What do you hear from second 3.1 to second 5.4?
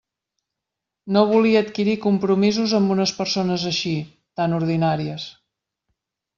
persones així..., tan ordinàries.